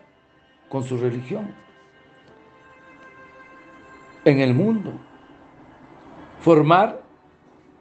con 0.68 0.84
su 0.84 0.96
religión 0.96 1.63
en 4.24 4.40
el 4.40 4.54
mundo. 4.54 4.92
Formar 6.40 7.02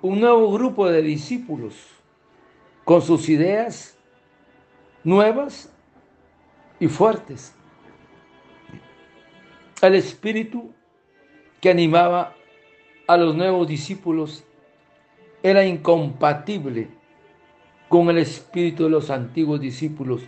un 0.02 0.20
nuevo 0.20 0.52
grupo 0.52 0.90
de 0.90 1.02
discípulos 1.02 1.76
con 2.84 3.02
sus 3.02 3.30
ideas 3.30 3.98
nuevas 5.04 5.74
y 6.80 6.88
fuertes. 6.88 7.56
El 9.82 9.96
espíritu 9.96 10.74
que 11.62 11.70
animaba 11.70 12.36
a 13.08 13.18
los 13.18 13.36
nuevos 13.36 13.68
discípulos 13.68 14.44
era 15.42 15.66
incompatible 15.66 16.90
con 17.90 18.10
el 18.10 18.18
espíritu 18.18 18.86
de 18.86 18.90
los 18.90 19.10
antiguos 19.10 19.60
discípulos 19.60 20.24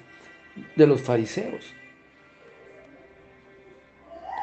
de 0.75 0.87
los 0.87 1.01
fariseos. 1.01 1.73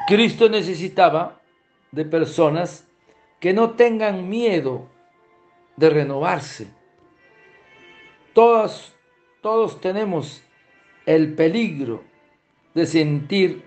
Cristo 0.07 0.49
necesitaba 0.49 1.42
de 1.93 2.05
personas 2.05 2.87
que 3.39 3.53
no 3.53 3.71
tengan 3.71 4.27
miedo 4.27 4.89
de 5.77 5.89
renovarse. 5.89 6.67
Todos, 8.33 8.95
todos 9.41 9.79
tenemos 9.79 10.43
el 11.05 11.33
peligro 11.35 12.03
de 12.73 12.87
sentir 12.87 13.63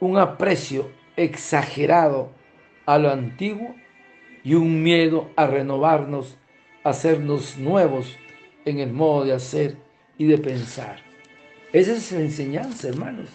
un 0.00 0.18
aprecio 0.18 0.90
exagerado 1.16 2.32
a 2.84 2.98
lo 2.98 3.10
antiguo 3.10 3.74
y 4.42 4.54
un 4.54 4.82
miedo 4.82 5.30
a 5.36 5.46
renovarnos, 5.46 6.36
a 6.82 6.90
hacernos 6.90 7.56
nuevos 7.58 8.16
en 8.64 8.80
el 8.80 8.92
modo 8.92 9.24
de 9.24 9.34
hacer 9.34 9.76
y 10.18 10.26
de 10.26 10.38
pensar. 10.38 10.96
Esa 11.72 11.92
es 11.92 12.10
la 12.10 12.20
enseñanza, 12.20 12.88
hermanos, 12.88 13.28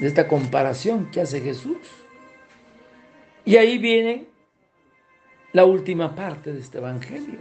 de 0.00 0.06
esta 0.06 0.26
comparación 0.26 1.10
que 1.10 1.20
hace 1.20 1.40
Jesús. 1.40 1.78
Y 3.46 3.56
ahí 3.56 3.78
viene 3.78 4.26
la 5.52 5.64
última 5.64 6.14
parte 6.14 6.52
de 6.52 6.60
este 6.60 6.78
Evangelio. 6.78 7.40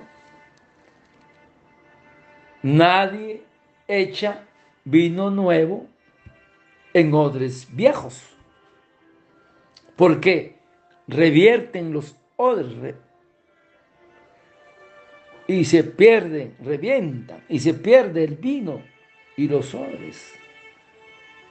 Nadie 2.62 3.43
echa 3.88 4.45
vino 4.85 5.29
nuevo 5.29 5.88
en 6.93 7.13
odres 7.13 7.67
viejos. 7.75 8.31
porque 9.97 10.55
Revierten 11.07 11.93
los 11.93 12.15
odres 12.35 12.95
y 15.47 15.65
se 15.65 15.83
pierde, 15.83 16.55
revientan 16.63 17.43
y 17.47 17.59
se 17.59 17.75
pierde 17.75 18.24
el 18.24 18.35
vino 18.35 18.81
y 19.38 19.47
los 19.47 19.75
odres. 19.75 20.33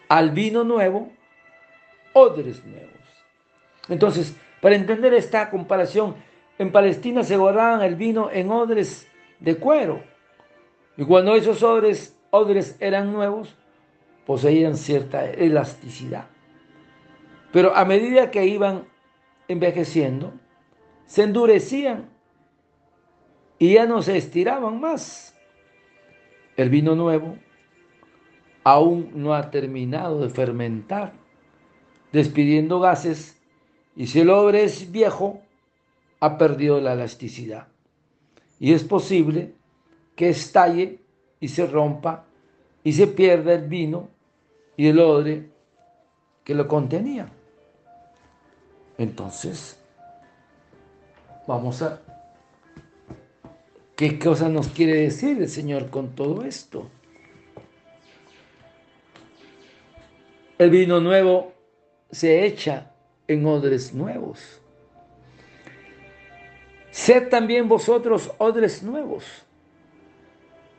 Al 0.08 0.30
vino 0.30 0.64
nuevo, 0.64 1.12
odres 2.14 2.64
nuevos. 2.64 2.90
Entonces, 3.88 4.37
para 4.64 4.76
entender 4.76 5.12
esta 5.12 5.50
comparación, 5.50 6.14
en 6.59 6.73
Palestina 6.73 7.23
se 7.23 7.36
guardaban 7.36 7.82
el 7.82 7.97
vino 7.97 8.30
en 8.30 8.50
odres 8.50 9.06
de 9.38 9.58
cuero. 9.58 10.02
Y 10.97 11.04
cuando 11.04 11.34
esos 11.34 11.62
odres, 11.62 12.19
odres 12.30 12.75
eran 12.80 13.12
nuevos, 13.12 13.54
poseían 14.25 14.78
cierta 14.78 15.30
elasticidad. 15.30 16.28
Pero 17.52 17.76
a 17.76 17.84
medida 17.84 18.30
que 18.30 18.47
iban 18.47 18.88
envejeciendo, 19.49 20.32
se 21.04 21.25
endurecían 21.25 22.08
y 23.58 23.75
ya 23.75 23.84
no 23.84 24.00
se 24.00 24.17
estiraban 24.17 24.80
más. 24.80 25.38
El 26.56 26.71
vino 26.71 26.95
nuevo 26.95 27.36
aún 28.65 29.10
no 29.12 29.34
ha 29.34 29.50
terminado 29.50 30.23
de 30.23 30.30
fermentar, 30.30 31.12
despidiendo 32.12 32.80
gases, 32.80 33.44
y 33.97 34.07
si 34.07 34.21
el 34.21 34.30
odre 34.30 34.65
es 34.65 34.91
viejo, 34.91 35.41
ha 36.21 36.37
perdido 36.37 36.80
la 36.80 36.95
elasticidad. 36.95 37.69
Y 38.59 38.73
es 38.73 38.83
posible 38.83 39.52
que 40.17 40.30
estalle 40.30 41.00
y 41.41 41.49
se 41.49 41.67
rompa 41.67 42.25
y 42.83 42.93
se 42.93 43.07
pierda 43.07 43.54
el 43.54 43.69
vino 43.69 44.09
y 44.76 44.89
el 44.89 44.99
odre 44.99 45.49
que 46.43 46.54
lo 46.54 46.67
contenía. 46.67 47.28
Entonces, 48.99 49.78
vamos 51.47 51.83
a... 51.83 52.00
¿Qué 53.97 54.19
cosa 54.19 54.49
nos 54.49 54.69
quiere 54.69 55.02
decir 55.02 55.41
el 55.41 55.49
Señor 55.49 55.89
con 55.89 56.15
todo 56.17 56.45
esto? 56.45 56.91
El 60.59 60.71
vino 60.71 61.00
nuevo 61.00 61.52
se 62.11 62.45
echa 62.45 62.94
en 63.28 63.47
odres 63.47 63.95
nuevos. 63.95 64.60
Sed 66.91 67.28
también 67.28 67.69
vosotros 67.69 68.30
odres 68.39 68.82
nuevos, 68.82 69.25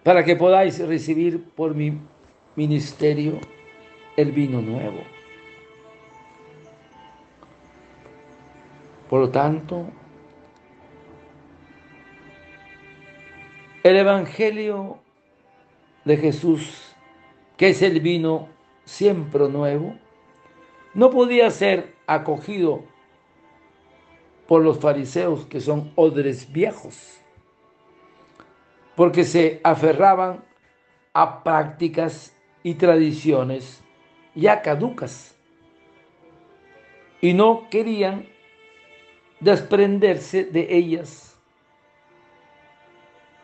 para 0.03 0.23
que 0.23 0.36
podáis 0.36 0.79
recibir 0.79 1.43
por 1.43 1.75
mi 1.75 1.99
ministerio 2.55 3.39
el 4.15 4.31
vino 4.31 4.62
nuevo. 4.62 5.01
Por 9.10 9.19
lo 9.19 9.29
tanto, 9.29 9.88
el 13.84 13.97
Evangelio 13.97 14.99
de 16.05 16.17
Jesús, 16.17 16.95
que 17.58 17.69
es 17.69 17.81
el 17.81 17.99
vino 17.99 18.47
siempre 18.84 19.47
nuevo, 19.49 19.95
no 20.93 21.10
podía 21.10 21.51
ser 21.51 21.94
acogido 22.07 22.83
por 24.47 24.63
los 24.63 24.79
fariseos, 24.79 25.45
que 25.45 25.59
son 25.59 25.91
odres 25.95 26.51
viejos, 26.51 27.19
porque 28.95 29.23
se 29.23 29.59
aferraban 29.63 30.43
a 31.13 31.43
prácticas 31.43 32.35
y 32.63 32.75
tradiciones 32.75 33.81
ya 34.35 34.61
caducas 34.61 35.35
y 37.21 37.33
no 37.33 37.69
querían 37.69 38.27
desprenderse 39.39 40.43
de 40.45 40.75
ellas. 40.75 41.39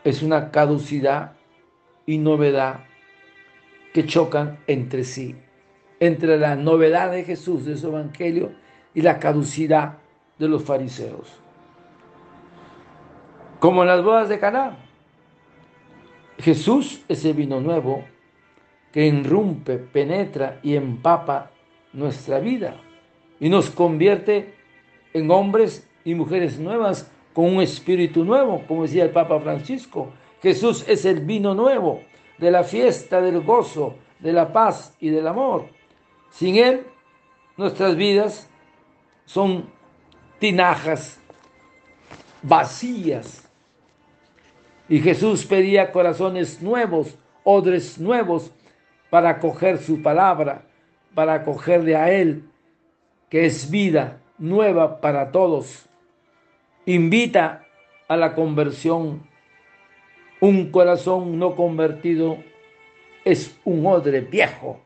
Es 0.04 0.22
una 0.22 0.50
caducidad 0.50 1.36
y 2.06 2.18
novedad 2.18 2.84
que 3.94 4.06
chocan 4.06 4.58
entre 4.66 5.04
sí, 5.04 5.36
entre 6.02 6.36
la 6.36 6.56
novedad 6.56 7.12
de 7.12 7.22
Jesús, 7.22 7.64
de 7.64 7.76
su 7.76 7.86
evangelio, 7.86 8.50
y 8.92 9.02
la 9.02 9.20
caducidad 9.20 9.98
de 10.36 10.48
los 10.48 10.64
fariseos. 10.64 11.32
Como 13.60 13.82
en 13.82 13.88
las 13.88 14.02
bodas 14.02 14.28
de 14.28 14.40
Caná, 14.40 14.78
Jesús 16.38 17.04
es 17.06 17.24
el 17.24 17.34
vino 17.34 17.60
nuevo 17.60 18.04
que 18.90 19.06
enrumpe, 19.06 19.78
penetra 19.78 20.58
y 20.64 20.74
empapa 20.74 21.52
nuestra 21.92 22.40
vida 22.40 22.74
y 23.38 23.48
nos 23.48 23.70
convierte 23.70 24.54
en 25.12 25.30
hombres 25.30 25.88
y 26.04 26.16
mujeres 26.16 26.58
nuevas 26.58 27.12
con 27.32 27.44
un 27.44 27.62
espíritu 27.62 28.24
nuevo, 28.24 28.64
como 28.66 28.82
decía 28.82 29.04
el 29.04 29.10
Papa 29.10 29.38
Francisco. 29.38 30.12
Jesús 30.42 30.84
es 30.88 31.04
el 31.04 31.20
vino 31.20 31.54
nuevo 31.54 32.00
de 32.38 32.50
la 32.50 32.64
fiesta, 32.64 33.20
del 33.20 33.42
gozo, 33.42 33.94
de 34.18 34.32
la 34.32 34.52
paz 34.52 34.96
y 34.98 35.10
del 35.10 35.28
amor. 35.28 35.68
Sin 36.32 36.56
Él, 36.56 36.86
nuestras 37.56 37.94
vidas 37.94 38.48
son 39.24 39.70
tinajas 40.38 41.20
vacías. 42.42 43.48
Y 44.88 45.00
Jesús 45.00 45.44
pedía 45.44 45.92
corazones 45.92 46.60
nuevos, 46.60 47.16
odres 47.44 47.98
nuevos, 47.98 48.50
para 49.10 49.28
acoger 49.28 49.78
su 49.78 50.02
palabra, 50.02 50.64
para 51.14 51.34
acogerle 51.34 51.94
a 51.94 52.10
Él, 52.10 52.44
que 53.28 53.44
es 53.44 53.70
vida 53.70 54.20
nueva 54.38 55.00
para 55.00 55.30
todos. 55.30 55.86
Invita 56.86 57.66
a 58.08 58.16
la 58.16 58.34
conversión. 58.34 59.22
Un 60.40 60.70
corazón 60.70 61.38
no 61.38 61.54
convertido 61.54 62.38
es 63.24 63.56
un 63.64 63.86
odre 63.86 64.22
viejo. 64.22 64.80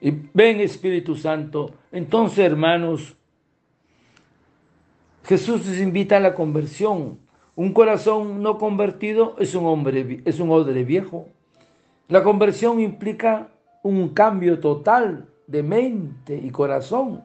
Y 0.00 0.10
ven 0.32 0.60
Espíritu 0.60 1.14
Santo. 1.14 1.72
Entonces, 1.92 2.38
hermanos, 2.38 3.16
Jesús 5.24 5.66
nos 5.66 5.78
invita 5.78 6.16
a 6.16 6.20
la 6.20 6.34
conversión. 6.34 7.18
Un 7.54 7.72
corazón 7.72 8.42
no 8.42 8.58
convertido 8.58 9.36
es 9.38 9.54
un 9.54 9.66
hombre, 9.66 10.22
es 10.24 10.40
un 10.40 10.50
odre 10.50 10.84
viejo. 10.84 11.28
La 12.08 12.22
conversión 12.22 12.80
implica 12.80 13.48
un 13.82 14.08
cambio 14.10 14.58
total 14.58 15.28
de 15.46 15.62
mente 15.62 16.36
y 16.36 16.50
corazón. 16.50 17.22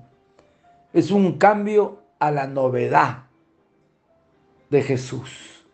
Es 0.94 1.12
un 1.12 1.38
cambio 1.38 2.00
a 2.20 2.32
la 2.32 2.48
novedad 2.48 3.26
de 4.70 4.82
Jesús. 4.82 5.66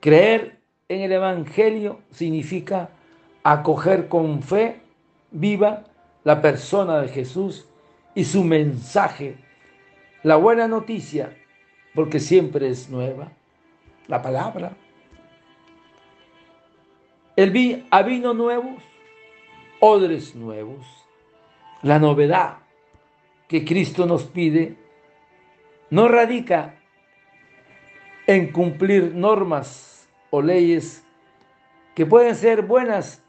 Creer 0.00 0.60
en 0.88 1.00
el 1.00 1.12
Evangelio 1.12 2.00
significa 2.10 2.90
acoger 3.42 4.08
con 4.08 4.42
fe 4.42 4.80
viva 5.30 5.84
la 6.28 6.42
persona 6.42 7.00
de 7.00 7.08
Jesús 7.08 7.66
y 8.14 8.22
su 8.22 8.44
mensaje, 8.44 9.38
la 10.22 10.36
buena 10.36 10.68
noticia, 10.68 11.34
porque 11.94 12.20
siempre 12.20 12.68
es 12.68 12.90
nueva, 12.90 13.32
la 14.08 14.20
palabra. 14.20 14.72
El 17.34 17.50
vi 17.50 17.86
a 17.90 18.02
vino 18.02 18.34
nuevos, 18.34 18.82
odres 19.80 20.34
nuevos, 20.34 20.86
la 21.80 21.98
novedad 21.98 22.58
que 23.48 23.64
Cristo 23.64 24.04
nos 24.04 24.24
pide 24.24 24.76
no 25.88 26.08
radica 26.08 26.74
en 28.26 28.52
cumplir 28.52 29.14
normas 29.14 30.06
o 30.28 30.42
leyes 30.42 31.02
que 31.94 32.04
pueden 32.04 32.34
ser 32.34 32.60
buenas, 32.66 33.24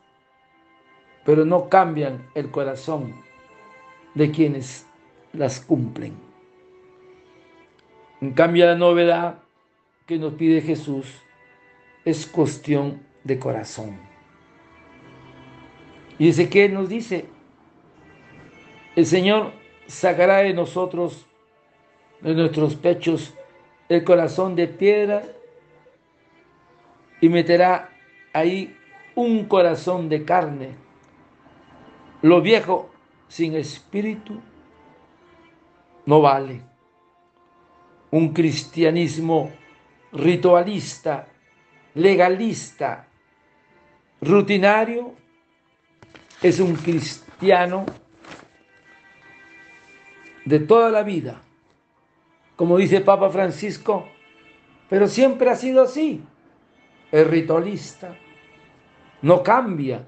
pero 1.29 1.45
no 1.45 1.69
cambian 1.69 2.27
el 2.33 2.49
corazón 2.49 3.13
de 4.15 4.31
quienes 4.31 4.87
las 5.31 5.59
cumplen. 5.59 6.13
En 8.19 8.31
cambio, 8.31 8.65
la 8.65 8.73
novedad 8.73 9.37
que 10.07 10.17
nos 10.17 10.33
pide 10.33 10.59
Jesús 10.59 11.05
es 12.03 12.25
cuestión 12.25 13.03
de 13.23 13.37
corazón. 13.37 13.99
Y 16.17 16.33
que 16.47 16.67
nos 16.67 16.89
dice, 16.89 17.27
el 18.95 19.05
Señor 19.05 19.51
sacará 19.85 20.37
de 20.37 20.55
nosotros, 20.55 21.27
de 22.21 22.33
nuestros 22.33 22.75
pechos, 22.75 23.35
el 23.87 24.03
corazón 24.03 24.55
de 24.55 24.67
piedra 24.67 25.21
y 27.21 27.29
meterá 27.29 27.91
ahí 28.33 28.75
un 29.13 29.45
corazón 29.45 30.09
de 30.09 30.25
carne. 30.25 30.88
Lo 32.21 32.41
viejo 32.41 32.89
sin 33.27 33.55
espíritu 33.55 34.41
no 36.05 36.21
vale. 36.21 36.62
Un 38.12 38.34
cristianismo 38.34 39.51
ritualista, 40.12 41.27
legalista, 41.93 43.08
rutinario, 44.21 45.13
es 46.41 46.60
un 46.60 46.75
cristiano 46.75 47.86
de 50.45 50.60
toda 50.60 50.89
la 50.89 51.03
vida, 51.03 51.41
como 52.55 52.77
dice 52.77 53.01
Papa 53.01 53.29
Francisco, 53.29 54.08
pero 54.89 55.08
siempre 55.08 55.49
ha 55.49 55.55
sido 55.55 55.84
así, 55.84 56.23
es 57.12 57.27
ritualista, 57.27 58.15
no 59.21 59.43
cambia. 59.43 60.08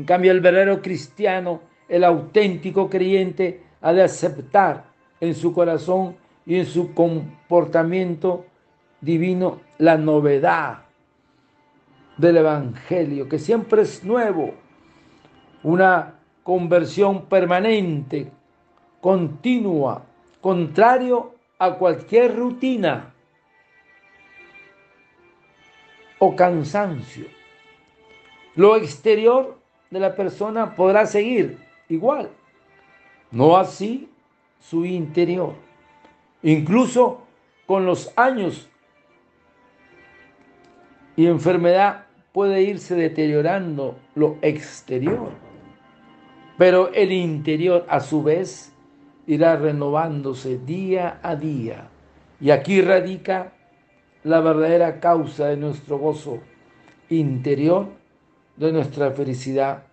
En 0.00 0.06
cambio, 0.06 0.32
el 0.32 0.40
verdadero 0.40 0.80
cristiano, 0.80 1.60
el 1.86 2.04
auténtico 2.04 2.88
creyente, 2.88 3.62
ha 3.82 3.92
de 3.92 4.02
aceptar 4.02 4.86
en 5.20 5.34
su 5.34 5.52
corazón 5.52 6.16
y 6.46 6.56
en 6.56 6.64
su 6.64 6.94
comportamiento 6.94 8.46
divino 8.98 9.60
la 9.76 9.98
novedad 9.98 10.84
del 12.16 12.38
Evangelio, 12.38 13.28
que 13.28 13.38
siempre 13.38 13.82
es 13.82 14.02
nuevo, 14.02 14.54
una 15.64 16.14
conversión 16.44 17.26
permanente, 17.26 18.32
continua, 19.02 20.02
contrario 20.40 21.34
a 21.58 21.74
cualquier 21.74 22.36
rutina 22.36 23.12
o 26.20 26.34
cansancio. 26.34 27.26
Lo 28.56 28.76
exterior 28.76 29.59
de 29.90 30.00
la 30.00 30.14
persona 30.14 30.74
podrá 30.74 31.06
seguir 31.06 31.58
igual, 31.88 32.30
no 33.30 33.56
así 33.56 34.08
su 34.60 34.84
interior. 34.84 35.54
Incluso 36.42 37.22
con 37.66 37.86
los 37.86 38.12
años 38.16 38.68
y 41.16 41.26
enfermedad 41.26 42.06
puede 42.32 42.62
irse 42.62 42.94
deteriorando 42.94 43.98
lo 44.14 44.38
exterior, 44.42 45.30
pero 46.56 46.92
el 46.92 47.12
interior 47.12 47.84
a 47.88 48.00
su 48.00 48.22
vez 48.22 48.72
irá 49.26 49.56
renovándose 49.56 50.58
día 50.58 51.18
a 51.22 51.36
día. 51.36 51.88
Y 52.40 52.50
aquí 52.50 52.80
radica 52.80 53.52
la 54.24 54.40
verdadera 54.40 55.00
causa 55.00 55.48
de 55.48 55.56
nuestro 55.56 55.98
gozo 55.98 56.38
interior, 57.08 57.88
de 58.60 58.72
nuestra 58.72 59.10
felicidad 59.12 59.84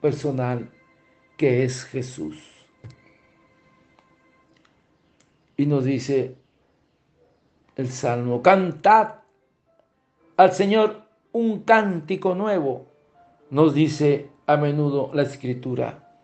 personal, 0.00 0.70
que 1.36 1.64
es 1.64 1.82
Jesús. 1.82 2.38
Y 5.56 5.66
nos 5.66 5.84
dice 5.84 6.36
el 7.74 7.90
Salmo, 7.90 8.40
cantad 8.40 9.14
al 10.36 10.52
Señor 10.52 11.02
un 11.32 11.64
cántico 11.64 12.36
nuevo, 12.36 12.86
nos 13.50 13.74
dice 13.74 14.28
a 14.46 14.56
menudo 14.56 15.10
la 15.12 15.22
Escritura. 15.22 16.22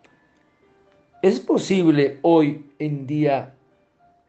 ¿Es 1.21 1.41
posible 1.41 2.19
hoy 2.21 2.71
en 2.79 3.07
día 3.07 3.55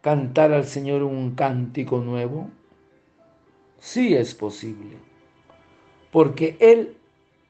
cantar 0.01 0.53
al 0.53 0.65
Señor 0.65 1.05
un 1.05 1.37
cántico 1.37 2.01
nuevo? 2.01 2.51
Sí 3.79 4.17
es 4.17 4.35
posible, 4.35 4.97
porque 6.11 6.57
Él 6.59 6.97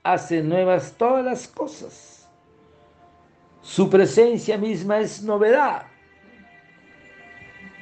hace 0.02 0.42
nuevas 0.42 0.94
todas 0.96 1.24
las 1.24 1.48
cosas. 1.48 2.28
Su 3.62 3.90
presencia 3.90 4.56
misma 4.56 4.98
es 4.98 5.22
novedad. 5.22 5.86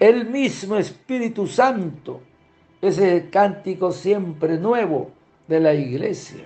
El 0.01 0.27
mismo 0.27 0.77
Espíritu 0.77 1.47
Santo 1.47 2.21
es 2.81 2.99
el 2.99 3.31
cántico 3.31 3.93
siempre 3.93 4.57
nuevo 4.59 5.11
de 5.47 5.61
la 5.61 5.75
iglesia. 5.75 6.45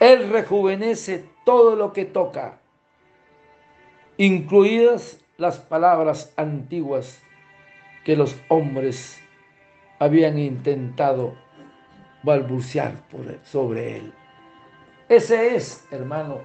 Él 0.00 0.30
rejuvenece 0.30 1.24
todo 1.44 1.76
lo 1.76 1.92
que 1.92 2.04
toca 2.04 2.58
incluidas 4.16 5.18
las 5.38 5.58
palabras 5.58 6.32
antiguas 6.36 7.20
que 8.04 8.16
los 8.16 8.36
hombres 8.48 9.20
habían 9.98 10.38
intentado 10.38 11.34
balbucear 12.22 12.94
sobre 13.44 13.96
él. 13.96 14.12
Ese 15.12 15.56
es, 15.56 15.86
hermano, 15.90 16.38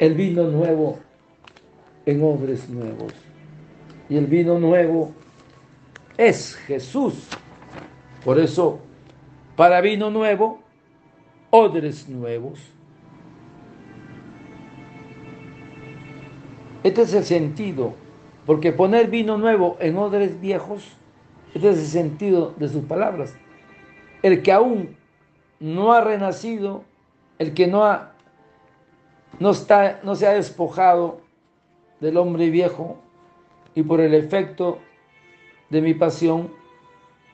el 0.00 0.14
vino 0.14 0.42
nuevo 0.48 0.98
en 2.04 2.20
hombres 2.20 2.68
nuevos. 2.68 3.12
Y 4.08 4.16
el 4.16 4.26
vino 4.26 4.58
nuevo 4.58 5.12
es 6.16 6.56
Jesús. 6.56 7.28
Por 8.24 8.40
eso, 8.40 8.80
para 9.54 9.80
vino 9.82 10.10
nuevo, 10.10 10.58
odres 11.50 12.08
nuevos. 12.08 12.58
Este 16.82 17.02
es 17.02 17.14
el 17.14 17.24
sentido, 17.24 17.94
porque 18.46 18.72
poner 18.72 19.10
vino 19.10 19.38
nuevo 19.38 19.76
en 19.78 19.96
odres 19.96 20.40
viejos, 20.40 20.96
este 21.54 21.70
es 21.70 21.78
el 21.78 21.86
sentido 21.86 22.52
de 22.56 22.68
sus 22.68 22.82
palabras. 22.82 23.32
El 24.24 24.42
que 24.42 24.50
aún 24.50 24.96
no 25.60 25.92
ha 25.92 26.00
renacido, 26.00 26.82
el 27.38 27.54
que 27.54 27.66
no, 27.66 27.84
ha, 27.84 28.14
no, 29.38 29.50
está, 29.50 30.00
no 30.02 30.14
se 30.14 30.26
ha 30.26 30.32
despojado 30.32 31.20
del 32.00 32.16
hombre 32.16 32.50
viejo 32.50 33.02
y 33.74 33.82
por 33.82 34.00
el 34.00 34.14
efecto 34.14 34.78
de 35.68 35.82
mi 35.82 35.94
pasión, 35.94 36.52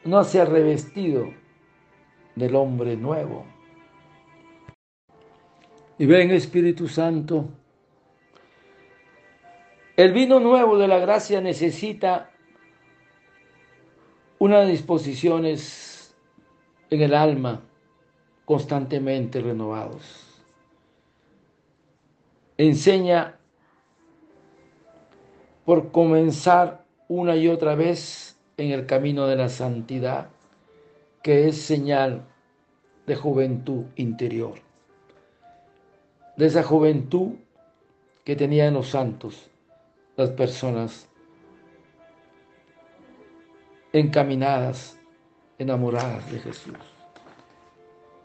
no 0.05 0.25
se 0.25 0.41
ha 0.41 0.45
revestido 0.45 1.27
del 2.35 2.57
hombre 2.57 2.97
nuevo. 2.97 3.45
Y 5.99 6.07
ven 6.07 6.31
Espíritu 6.31 6.89
Santo, 6.89 7.49
el 9.97 10.13
vino 10.13 10.41
nuevo 10.41 10.79
de 10.79 10.89
la 10.89 10.99
gracia 10.99 11.41
necesita 11.41 12.31
unas 14.39 14.67
disposiciones 14.67 16.17
en 16.91 17.03
el 17.03 17.15
alma 17.15 17.63
constantemente 18.45 19.41
renovados. 19.41 20.43
Enseña 22.57 23.39
por 25.65 25.91
comenzar 25.91 26.85
una 27.09 27.37
y 27.37 27.49
otra 27.49 27.75
vez 27.75 28.39
en 28.57 28.71
el 28.71 28.87
camino 28.87 29.27
de 29.27 29.37
la 29.37 29.49
santidad, 29.49 30.29
que 31.23 31.49
es 31.49 31.61
señal 31.63 32.25
de 33.07 33.17
juventud 33.17 33.85
interior, 33.97 34.55
de 36.37 36.47
esa 36.47 36.63
juventud 36.63 37.35
que 38.25 38.37
tenían 38.37 38.75
los 38.75 38.89
santos, 38.89 39.51
las 40.17 40.31
personas 40.31 41.09
encaminadas, 43.93 44.99
enamoradas 45.59 46.31
de 46.31 46.39
Jesús. 46.39 46.92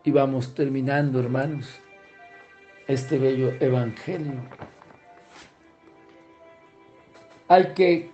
Y 0.07 0.11
vamos 0.11 0.55
terminando, 0.55 1.19
hermanos, 1.19 1.81
este 2.87 3.17
bello 3.17 3.51
evangelio. 3.59 4.41
Hay 7.49 7.73
que 7.73 8.09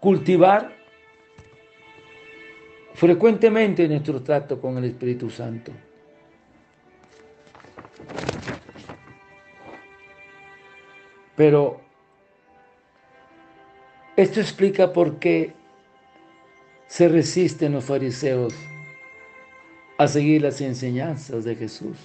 cultivar 0.00 0.74
frecuentemente 2.94 3.86
nuestro 3.86 4.20
trato 4.20 4.60
con 4.60 4.78
el 4.78 4.86
Espíritu 4.86 5.30
Santo. 5.30 5.70
Pero 11.36 11.80
esto 14.16 14.40
explica 14.40 14.92
por 14.92 15.20
qué 15.20 15.52
se 16.88 17.08
resisten 17.08 17.74
los 17.74 17.84
fariseos 17.84 18.52
a 20.02 20.08
seguir 20.08 20.42
las 20.42 20.60
enseñanzas 20.60 21.44
de 21.44 21.54
Jesús. 21.54 21.96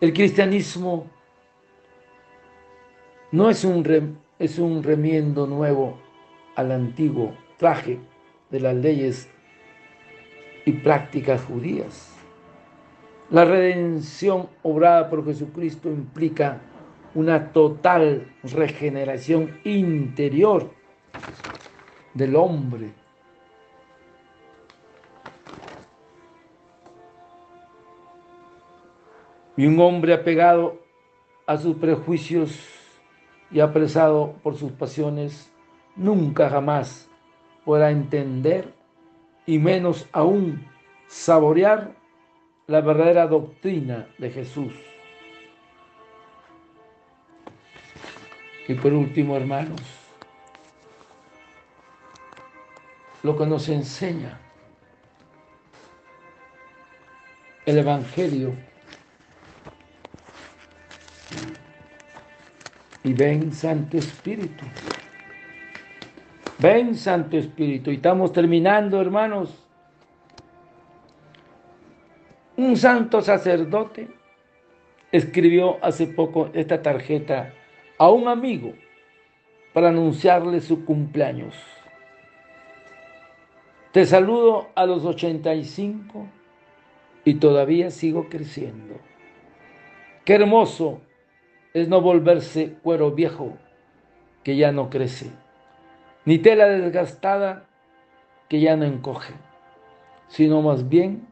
El 0.00 0.12
cristianismo 0.12 1.06
no 3.30 3.48
es 3.48 3.64
un, 3.64 4.18
es 4.38 4.58
un 4.58 4.82
remiendo 4.82 5.46
nuevo 5.46 6.00
al 6.56 6.72
antiguo 6.72 7.36
traje 7.58 8.00
de 8.50 8.60
las 8.60 8.74
leyes 8.74 9.28
y 10.64 10.72
prácticas 10.72 11.42
judías. 11.44 12.16
La 13.30 13.44
redención 13.44 14.48
obrada 14.62 15.08
por 15.08 15.24
Jesucristo 15.24 15.88
implica 15.88 16.60
una 17.14 17.52
total 17.52 18.32
regeneración 18.42 19.60
interior 19.64 20.70
del 22.14 22.34
hombre. 22.34 22.99
Y 29.60 29.66
un 29.66 29.78
hombre 29.78 30.14
apegado 30.14 30.80
a 31.46 31.58
sus 31.58 31.76
prejuicios 31.76 32.58
y 33.50 33.60
apresado 33.60 34.32
por 34.42 34.56
sus 34.56 34.72
pasiones, 34.72 35.52
nunca 35.96 36.48
jamás 36.48 37.10
podrá 37.66 37.90
entender 37.90 38.72
y 39.44 39.58
menos 39.58 40.08
aún 40.12 40.66
saborear 41.08 41.92
la 42.68 42.80
verdadera 42.80 43.26
doctrina 43.26 44.08
de 44.16 44.30
Jesús. 44.30 44.72
Y 48.66 48.72
por 48.72 48.94
último, 48.94 49.36
hermanos, 49.36 49.82
lo 53.22 53.36
que 53.36 53.44
nos 53.44 53.68
enseña 53.68 54.40
el 57.66 57.76
Evangelio. 57.76 58.69
Y 63.02 63.12
ven 63.14 63.52
Santo 63.52 63.96
Espíritu. 63.96 64.64
Ven 66.58 66.94
Santo 66.94 67.36
Espíritu. 67.36 67.90
Y 67.90 67.94
estamos 67.94 68.32
terminando, 68.32 69.00
hermanos. 69.00 69.66
Un 72.56 72.76
santo 72.76 73.22
sacerdote 73.22 74.08
escribió 75.10 75.82
hace 75.82 76.06
poco 76.06 76.50
esta 76.52 76.82
tarjeta 76.82 77.54
a 77.96 78.10
un 78.10 78.28
amigo 78.28 78.74
para 79.72 79.88
anunciarle 79.88 80.60
su 80.60 80.84
cumpleaños. 80.84 81.54
Te 83.92 84.04
saludo 84.04 84.68
a 84.74 84.86
los 84.86 85.04
85 85.04 86.26
y 87.24 87.34
todavía 87.34 87.90
sigo 87.90 88.28
creciendo. 88.28 88.94
Qué 90.24 90.34
hermoso 90.34 91.00
es 91.74 91.88
no 91.88 92.00
volverse 92.00 92.74
cuero 92.82 93.12
viejo 93.12 93.56
que 94.42 94.56
ya 94.56 94.72
no 94.72 94.90
crece, 94.90 95.30
ni 96.24 96.38
tela 96.38 96.66
desgastada 96.66 97.66
que 98.48 98.60
ya 98.60 98.76
no 98.76 98.84
encoge, 98.84 99.34
sino 100.28 100.62
más 100.62 100.88
bien 100.88 101.28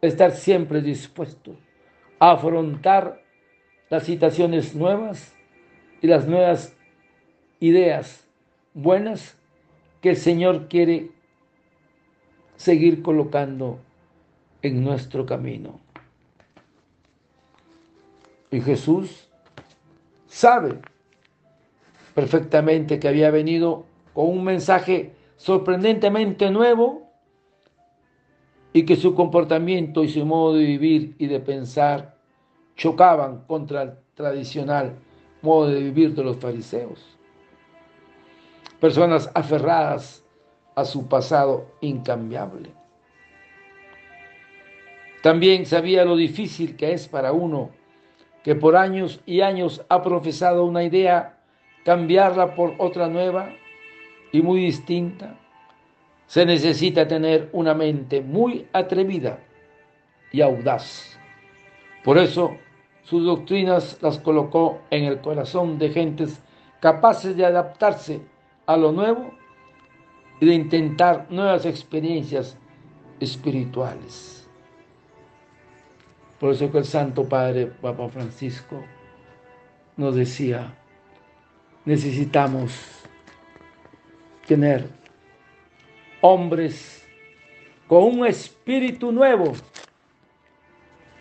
estar 0.00 0.32
siempre 0.32 0.80
dispuesto 0.80 1.56
a 2.18 2.32
afrontar 2.32 3.22
las 3.90 4.04
situaciones 4.04 4.74
nuevas 4.74 5.34
y 6.00 6.06
las 6.06 6.26
nuevas 6.26 6.76
ideas 7.60 8.26
buenas 8.74 9.38
que 10.00 10.10
el 10.10 10.16
Señor 10.16 10.68
quiere 10.68 11.10
seguir 12.56 13.02
colocando 13.02 13.80
en 14.62 14.82
nuestro 14.82 15.26
camino. 15.26 15.80
Y 18.50 18.60
Jesús 18.60 19.25
sabe 20.36 20.78
perfectamente 22.14 23.00
que 23.00 23.08
había 23.08 23.30
venido 23.30 23.86
con 24.12 24.28
un 24.28 24.44
mensaje 24.44 25.14
sorprendentemente 25.38 26.50
nuevo 26.50 27.10
y 28.74 28.84
que 28.84 28.96
su 28.96 29.14
comportamiento 29.14 30.04
y 30.04 30.10
su 30.10 30.26
modo 30.26 30.56
de 30.56 30.66
vivir 30.66 31.14
y 31.18 31.26
de 31.26 31.40
pensar 31.40 32.18
chocaban 32.76 33.44
contra 33.46 33.80
el 33.80 33.92
tradicional 34.14 34.98
modo 35.40 35.68
de 35.68 35.80
vivir 35.80 36.14
de 36.14 36.24
los 36.24 36.36
fariseos. 36.36 37.16
Personas 38.78 39.30
aferradas 39.32 40.22
a 40.74 40.84
su 40.84 41.08
pasado 41.08 41.66
incambiable. 41.80 42.72
También 45.22 45.64
sabía 45.64 46.04
lo 46.04 46.14
difícil 46.14 46.76
que 46.76 46.92
es 46.92 47.08
para 47.08 47.32
uno 47.32 47.70
que 48.46 48.54
por 48.54 48.76
años 48.76 49.20
y 49.26 49.40
años 49.40 49.84
ha 49.88 50.04
profesado 50.04 50.64
una 50.64 50.84
idea, 50.84 51.36
cambiarla 51.84 52.54
por 52.54 52.76
otra 52.78 53.08
nueva 53.08 53.50
y 54.30 54.40
muy 54.40 54.60
distinta. 54.60 55.36
Se 56.28 56.46
necesita 56.46 57.08
tener 57.08 57.50
una 57.52 57.74
mente 57.74 58.20
muy 58.20 58.68
atrevida 58.72 59.40
y 60.30 60.42
audaz. 60.42 61.18
Por 62.04 62.18
eso 62.18 62.56
sus 63.02 63.24
doctrinas 63.24 63.98
las 64.00 64.20
colocó 64.20 64.78
en 64.90 65.06
el 65.06 65.20
corazón 65.20 65.76
de 65.80 65.90
gentes 65.90 66.40
capaces 66.78 67.36
de 67.36 67.46
adaptarse 67.46 68.20
a 68.66 68.76
lo 68.76 68.92
nuevo 68.92 69.32
y 70.40 70.46
de 70.46 70.54
intentar 70.54 71.26
nuevas 71.30 71.66
experiencias 71.66 72.56
espirituales. 73.18 74.45
Por 76.38 76.52
eso 76.52 76.70
que 76.70 76.78
el 76.78 76.84
Santo 76.84 77.28
Padre 77.28 77.66
Papa 77.66 78.08
Francisco 78.08 78.84
nos 79.96 80.14
decía, 80.14 80.74
necesitamos 81.84 82.72
tener 84.46 84.88
hombres 86.20 87.06
con 87.86 88.04
un 88.04 88.26
espíritu 88.26 89.12
nuevo, 89.12 89.54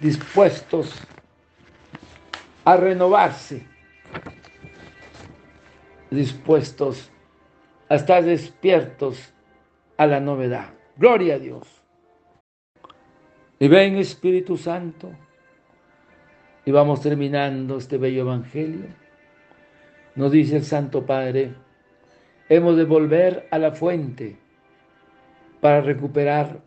dispuestos 0.02 0.94
a 2.66 2.76
renovarse, 2.76 3.66
dispuestos 6.10 7.10
a 7.88 7.96
estar 7.96 8.24
despiertos 8.24 9.34
a 9.98 10.08
la 10.08 10.20
novedad. 10.20 10.74
Gloria 10.98 11.36
a 11.36 11.40
Dios. 11.40 11.75
Y 13.60 13.68
ven 13.68 13.96
Espíritu 13.98 14.58
Santo. 14.58 15.12
Y 16.66 16.72
vamos 16.72 17.02
terminando 17.02 17.78
este 17.78 17.98
bello 17.98 18.22
evangelio. 18.22 18.88
Nos 20.16 20.32
dice 20.32 20.58
el 20.58 20.64
Santo 20.64 21.06
Padre, 21.06 21.54
hemos 22.50 22.76
de 22.78 22.86
volver 22.86 23.48
a 23.52 23.60
la 23.60 23.72
fuente 23.72 24.38
para 25.62 25.82
recuperar 25.82 26.60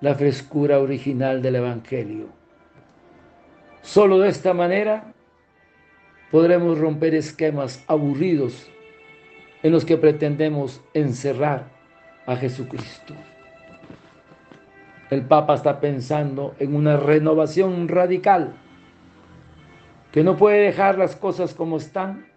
la 0.00 0.14
frescura 0.14 0.78
original 0.78 1.42
del 1.42 1.56
evangelio. 1.56 2.28
Solo 3.82 4.18
de 4.18 4.28
esta 4.28 4.54
manera 4.54 5.12
podremos 6.30 6.78
romper 6.78 7.14
esquemas 7.14 7.84
aburridos 7.86 8.70
en 9.62 9.72
los 9.72 9.84
que 9.84 9.96
pretendemos 9.96 10.80
encerrar 10.94 11.68
a 12.26 12.36
Jesucristo. 12.36 13.14
El 15.10 15.22
Papa 15.22 15.54
está 15.54 15.80
pensando 15.80 16.54
en 16.58 16.74
una 16.74 16.96
renovación 16.96 17.88
radical, 17.88 18.52
que 20.12 20.22
no 20.22 20.36
puede 20.36 20.60
dejar 20.60 20.98
las 20.98 21.16
cosas 21.16 21.54
como 21.54 21.76
están 21.78 22.28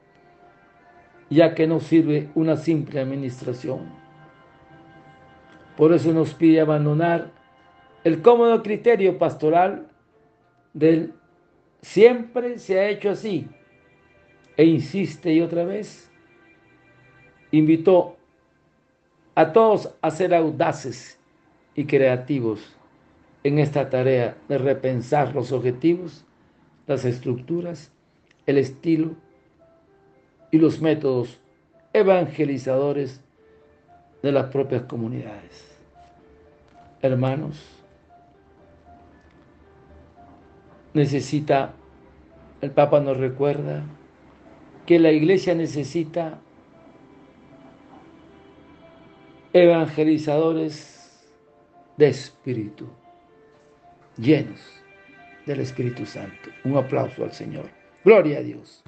ya 1.31 1.55
que 1.55 1.65
no 1.65 1.79
sirve 1.79 2.29
una 2.36 2.57
simple 2.57 2.99
administración. 2.99 3.89
Por 5.77 5.93
eso 5.93 6.12
nos 6.12 6.34
pide 6.34 6.60
abandonar 6.60 7.31
el 8.03 8.21
cómodo 8.21 8.62
criterio 8.62 9.17
pastoral 9.17 9.88
del 10.73 11.13
siempre 11.81 12.60
se 12.60 12.79
ha 12.79 12.89
hecho 12.89 13.12
así 13.12 13.47
e 14.57 14.65
insiste 14.65 15.34
y 15.34 15.39
otra 15.39 15.63
vez 15.63 16.12
invitó 17.51 18.17
a 19.34 19.53
todos 19.53 19.95
a 20.01 20.12
ser 20.12 20.36
audaces 20.36 21.17
y 21.75 21.86
creativos 21.86 22.75
en 23.43 23.60
esta 23.60 23.89
tarea 23.89 24.38
de 24.47 24.57
repensar 24.57 25.34
los 25.34 25.51
objetivos, 25.51 26.25
las 26.88 27.05
estructuras, 27.05 27.91
el 28.45 28.57
estilo 28.57 29.15
y 30.51 30.57
los 30.57 30.81
métodos 30.81 31.39
evangelizadores 31.93 33.21
de 34.21 34.31
las 34.31 34.47
propias 34.51 34.84
comunidades. 34.84 35.79
Hermanos, 37.01 37.60
necesita, 40.93 41.73
el 42.62 42.71
Papa 42.71 42.99
nos 42.99 43.17
recuerda, 43.17 43.84
que 44.86 44.99
la 44.99 45.12
iglesia 45.12 45.55
necesita 45.55 46.39
evangelizadores 49.53 51.01
de 52.02 52.08
espíritu, 52.08 52.90
llenos 54.18 54.60
del 55.46 55.60
Espíritu 55.60 56.04
Santo. 56.04 56.50
Un 56.64 56.76
aplauso 56.76 57.24
al 57.24 57.32
Señor. 57.32 57.70
Gloria 58.04 58.40
a 58.40 58.42
Dios. 58.42 58.81